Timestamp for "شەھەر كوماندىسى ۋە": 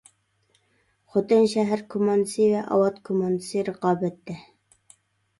1.51-2.61